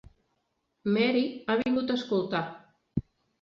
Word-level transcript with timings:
Mary 0.95 1.21
ha 1.51 1.59
vingut 1.61 1.93
a 1.93 1.99
escoltar. 2.01 2.43